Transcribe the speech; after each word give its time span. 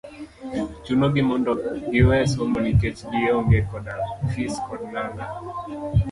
chuno 0.83 1.05
gi 1.13 1.23
mondo 1.29 1.51
giwe 1.91 2.17
somo 2.33 2.57
nikech 2.65 2.99
gi 3.11 3.21
onge 3.37 3.59
koda 3.69 3.93
fis 4.31 4.55
kod 4.67 4.81
nanga. 4.93 5.25